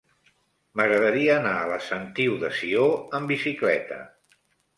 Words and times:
M'agradaria 0.79 1.35
anar 1.41 1.51
a 1.57 1.67
la 1.73 1.77
Sentiu 1.89 2.33
de 2.45 2.51
Sió 2.61 2.89
amb 3.19 3.35
bicicleta. 3.35 4.01